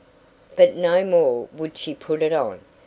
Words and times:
But 0.55 0.75
no 0.75 1.05
more 1.05 1.47
would 1.53 1.77
she 1.77 1.93
put 1.93 2.23
it 2.23 2.33
on. 2.33 2.61